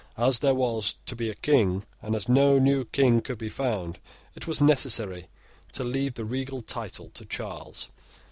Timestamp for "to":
1.05-1.15, 5.73-5.83, 7.13-7.23